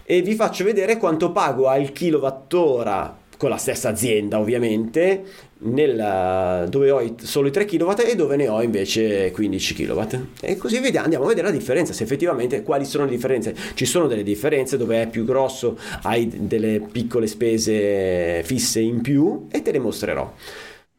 E 0.06 0.22
vi 0.22 0.36
faccio 0.36 0.66
vedere 0.66 0.98
quanto 0.98 1.32
pago 1.32 1.68
al 1.68 1.94
kilowattora 1.94 3.22
con 3.44 3.52
la 3.52 3.58
stessa 3.58 3.90
azienda 3.90 4.40
ovviamente 4.40 5.22
nel- 5.66 6.66
dove 6.70 6.92
ho 6.92 7.16
solo 7.22 7.50
i 7.50 7.52
3 7.52 7.66
kW 7.66 7.92
e 8.08 8.16
dove 8.16 8.38
ne 8.38 8.48
ho 8.48 8.62
invece 8.62 9.32
15 9.32 9.74
kW 9.74 10.02
e 10.40 10.56
così 10.56 10.80
vediamo, 10.80 11.04
andiamo 11.04 11.26
a 11.26 11.28
vedere 11.28 11.48
la 11.48 11.54
differenza 11.54 11.92
se 11.92 12.04
effettivamente 12.04 12.64
quali 12.64 12.86
sono 12.86 13.04
le 13.04 13.10
differenze. 13.12 13.54
Ci 13.74 13.86
sono 13.86 14.08
delle 14.08 14.24
differenze 14.24 14.78
dove 14.78 15.02
è 15.02 15.10
più 15.10 15.26
grosso 15.26 15.78
hai 16.04 16.30
delle 16.48 16.80
piccole 16.90 17.28
spese 17.28 18.44
fisse 18.46 18.80
in 18.80 19.02
più 19.02 19.48
e 19.52 19.62
te 19.62 19.72
le 19.74 19.80
mostrerò. 19.80 20.34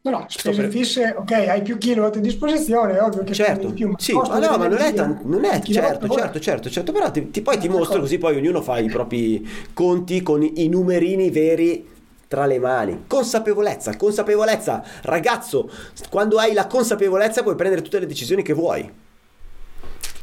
No, 0.03 0.11
no, 0.11 0.25
spese 0.29 0.61
per- 0.61 0.69
fisse, 0.69 1.15
ok, 1.17 1.31
hai 1.31 1.63
più 1.63 1.79
kilowatt 1.79 2.17
a 2.17 2.19
disposizione, 2.19 2.95
è 2.95 3.01
ovvio 3.01 3.23
che 3.23 3.33
Certo, 3.33 3.73
più, 3.73 3.87
ma 3.89 3.95
sì, 3.97 4.13
ma 4.13 4.37
no, 4.37 4.57
ma 4.59 4.67
non 4.67 4.77
è, 4.77 4.93
tan- 4.93 5.21
non 5.23 5.45
è 5.45 5.59
certo, 5.63 6.07
certo, 6.07 6.39
certo, 6.39 6.69
certo, 6.69 6.91
però 6.91 7.09
ti, 7.09 7.31
ti- 7.31 7.41
poi 7.41 7.57
ti 7.57 7.67
mostro 7.67 8.01
così 8.01 8.19
poi 8.19 8.35
ognuno 8.37 8.61
fa 8.61 8.77
i 8.77 8.87
propri 8.87 9.43
conti 9.73 10.21
con 10.21 10.43
i 10.43 10.67
numerini 10.69 11.31
veri 11.31 11.93
tra 12.35 12.45
le 12.45 12.59
mani. 12.59 13.03
Consapevolezza, 13.07 13.95
consapevolezza, 13.95 14.83
ragazzo, 15.03 15.69
quando 16.09 16.37
hai 16.37 16.51
la 16.53 16.67
consapevolezza 16.67 17.43
puoi 17.43 17.55
prendere 17.55 17.81
tutte 17.81 17.99
le 17.99 18.05
decisioni 18.07 18.41
che 18.43 18.51
vuoi. 18.51 18.91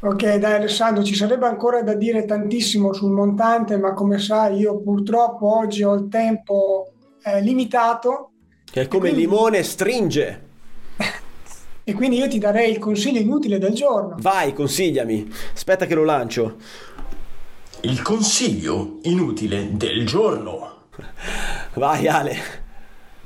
Ok, 0.01 0.35
dai 0.35 0.53
Alessandro, 0.53 1.03
ci 1.05 1.15
sarebbe 1.15 1.47
ancora 1.47 1.81
da 1.83 1.95
dire 1.95 2.27
tantissimo 2.27 2.93
sul 2.93 3.13
montante, 3.13 3.79
ma 3.79 3.95
come 3.95 4.19
sai 4.19 4.59
io 4.59 4.79
purtroppo 4.81 5.57
oggi 5.57 5.85
ho 5.85 5.95
il 5.95 6.09
tempo 6.11 6.91
eh, 7.23 7.41
limitato 7.41 8.33
Che 8.71 8.83
è 8.83 8.89
come 8.89 9.09
il 9.09 9.15
quindi- 9.15 9.31
limone 9.31 9.63
stringe. 9.63 10.43
e 11.85 11.93
quindi 11.95 12.19
io 12.19 12.29
ti 12.29 12.39
darei 12.39 12.73
il 12.73 12.79
consiglio 12.79 13.21
inutile 13.21 13.57
del 13.59 13.73
giorno. 13.73 14.17
Vai, 14.19 14.53
consigliami. 14.53 15.33
Aspetta 15.55 15.87
che 15.87 15.95
lo 15.95 16.05
lancio. 16.05 16.57
Il 17.83 18.03
consiglio 18.03 18.99
inutile 19.05 19.69
del 19.73 20.05
giorno. 20.05 20.69
Vai, 21.75 22.07
Ale. 22.07 22.37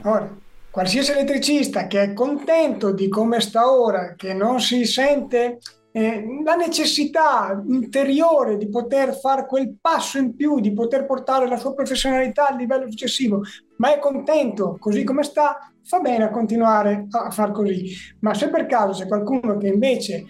Ora, 0.04 0.32
qualsiasi 0.70 1.10
elettricista 1.10 1.86
che 1.88 2.02
è 2.02 2.12
contento 2.12 2.92
di 2.92 3.08
come 3.08 3.40
sta 3.40 3.72
ora, 3.72 4.14
che 4.14 4.34
non 4.34 4.60
si 4.60 4.84
sente 4.84 5.58
eh, 5.90 6.24
la 6.44 6.54
necessità 6.54 7.60
interiore 7.66 8.56
di 8.56 8.68
poter 8.68 9.18
fare 9.18 9.46
quel 9.46 9.76
passo 9.80 10.18
in 10.18 10.36
più, 10.36 10.60
di 10.60 10.72
poter 10.72 11.06
portare 11.06 11.48
la 11.48 11.56
sua 11.56 11.74
professionalità 11.74 12.48
al 12.48 12.56
livello 12.56 12.88
successivo, 12.88 13.42
ma 13.78 13.92
è 13.92 13.98
contento 13.98 14.76
così 14.78 15.02
come 15.02 15.24
sta, 15.24 15.58
fa 15.82 15.98
bene 16.00 16.24
a 16.24 16.30
continuare 16.30 17.06
a 17.10 17.30
far 17.30 17.50
così. 17.50 17.90
Ma 18.20 18.32
se 18.34 18.48
per 18.48 18.66
caso 18.66 19.00
c'è 19.00 19.08
qualcuno 19.08 19.56
che 19.56 19.68
invece 19.68 20.24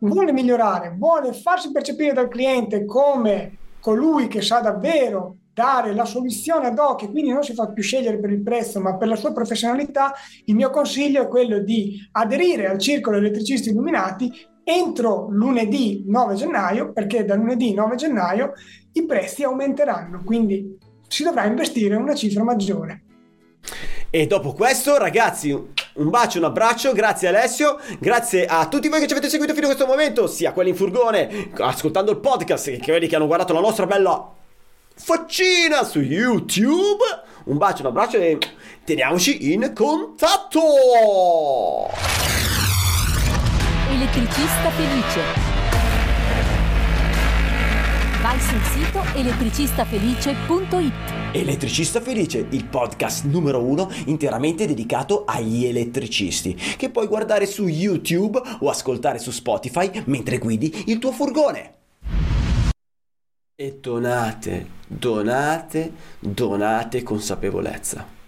vuole 0.00 0.32
migliorare, 0.32 0.94
vuole 0.98 1.32
farsi 1.32 1.72
percepire 1.72 2.12
dal 2.12 2.28
cliente 2.28 2.84
come 2.84 3.56
colui 3.80 4.28
che 4.28 4.42
sa 4.42 4.60
davvero 4.60 5.36
dare 5.52 5.94
la 5.94 6.04
soluzione 6.04 6.68
ad 6.68 6.78
hoc 6.78 7.02
e 7.02 7.10
quindi 7.10 7.30
non 7.30 7.42
si 7.42 7.52
fa 7.52 7.70
più 7.70 7.82
scegliere 7.82 8.18
per 8.18 8.30
il 8.30 8.42
prezzo 8.42 8.80
ma 8.80 8.96
per 8.96 9.08
la 9.08 9.16
sua 9.16 9.32
professionalità, 9.32 10.12
il 10.46 10.54
mio 10.54 10.70
consiglio 10.70 11.22
è 11.22 11.28
quello 11.28 11.58
di 11.58 11.96
aderire 12.12 12.68
al 12.68 12.78
circolo 12.78 13.18
elettricisti 13.18 13.70
illuminati 13.70 14.32
entro 14.64 15.28
lunedì 15.30 16.04
9 16.06 16.34
gennaio 16.34 16.92
perché 16.92 17.24
da 17.24 17.34
lunedì 17.34 17.74
9 17.74 17.96
gennaio 17.96 18.52
i 18.92 19.04
prezzi 19.04 19.42
aumenteranno, 19.42 20.22
quindi 20.24 20.78
si 21.08 21.22
dovrà 21.22 21.44
investire 21.44 21.96
una 21.96 22.14
cifra 22.14 22.42
maggiore. 22.42 23.04
E 24.10 24.26
dopo 24.26 24.52
questo, 24.52 24.98
ragazzi, 24.98 25.50
un 25.50 26.10
bacio, 26.10 26.38
un 26.38 26.44
abbraccio, 26.44 26.92
grazie 26.92 27.28
Alessio, 27.28 27.78
grazie 27.98 28.44
a 28.44 28.68
tutti 28.68 28.88
voi 28.88 29.00
che 29.00 29.06
ci 29.06 29.12
avete 29.12 29.30
seguito 29.30 29.54
fino 29.54 29.66
a 29.66 29.70
questo 29.70 29.86
momento, 29.86 30.26
sia 30.26 30.52
quelli 30.52 30.70
in 30.70 30.76
furgone, 30.76 31.50
ascoltando 31.58 32.10
il 32.10 32.20
podcast, 32.20 32.70
che 32.78 32.92
quelli 32.92 33.08
che 33.08 33.16
hanno 33.16 33.26
guardato 33.26 33.54
la 33.54 33.60
nostra 33.60 33.86
bella 33.86 34.40
faccina 34.94 35.84
su 35.84 36.00
YouTube. 36.00 37.04
Un 37.44 37.58
bacio, 37.58 37.82
un 37.82 37.88
abbraccio 37.88 38.18
e 38.18 38.38
teniamoci 38.84 39.52
in 39.52 39.72
contatto! 39.74 40.60
Elettricista 43.90 44.70
felice. 44.70 45.20
Vai 48.22 48.38
sul 48.38 48.60
sito 48.72 49.02
elettricistafelice.it. 49.14 50.92
Elettricista 51.32 52.00
Felice, 52.00 52.46
il 52.50 52.66
podcast 52.66 53.24
numero 53.24 53.60
uno 53.62 53.90
interamente 54.04 54.66
dedicato 54.66 55.24
agli 55.26 55.64
elettricisti, 55.64 56.54
che 56.54 56.90
puoi 56.90 57.06
guardare 57.06 57.46
su 57.46 57.66
YouTube 57.66 58.40
o 58.60 58.68
ascoltare 58.68 59.18
su 59.18 59.30
Spotify 59.30 60.02
mentre 60.06 60.38
guidi 60.38 60.84
il 60.86 60.98
tuo 60.98 61.10
furgone. 61.10 61.81
E 63.54 63.78
donate, 63.80 64.66
donate, 64.88 65.92
donate 66.18 67.02
consapevolezza. 67.02 68.21